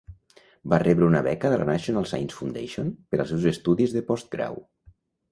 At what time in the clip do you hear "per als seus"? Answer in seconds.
3.11-3.45